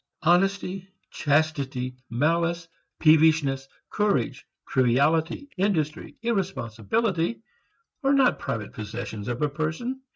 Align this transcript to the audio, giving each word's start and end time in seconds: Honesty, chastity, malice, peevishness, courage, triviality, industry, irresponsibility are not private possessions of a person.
Honesty, 0.23 0.89
chastity, 1.11 1.95
malice, 2.09 2.67
peevishness, 2.99 3.67
courage, 3.91 4.47
triviality, 4.67 5.47
industry, 5.57 6.15
irresponsibility 6.23 7.43
are 8.03 8.11
not 8.11 8.39
private 8.39 8.73
possessions 8.73 9.27
of 9.27 9.43
a 9.43 9.49
person. 9.49 10.01